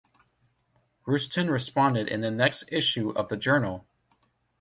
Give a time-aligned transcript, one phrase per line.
[1.05, 3.85] Rushton responded in the next issue of the journal.